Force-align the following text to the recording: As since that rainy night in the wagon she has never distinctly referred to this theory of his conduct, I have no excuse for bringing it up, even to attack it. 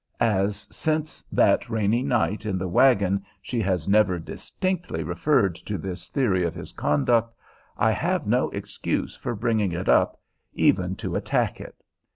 As 0.19 0.61
since 0.75 1.21
that 1.31 1.69
rainy 1.69 2.01
night 2.01 2.43
in 2.43 2.57
the 2.57 2.67
wagon 2.67 3.23
she 3.39 3.61
has 3.61 3.87
never 3.87 4.17
distinctly 4.17 5.03
referred 5.03 5.53
to 5.57 5.77
this 5.77 6.07
theory 6.07 6.43
of 6.43 6.55
his 6.55 6.71
conduct, 6.71 7.35
I 7.77 7.91
have 7.91 8.25
no 8.25 8.49
excuse 8.49 9.15
for 9.15 9.35
bringing 9.35 9.73
it 9.73 9.87
up, 9.87 10.19
even 10.55 10.95
to 10.95 11.15
attack 11.15 11.59
it. 11.61 11.83